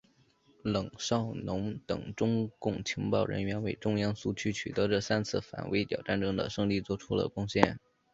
[0.63, 7.79] 冷少农等中共情报人员为中央苏区取得这三次反围剿战争的胜利作出了贡献。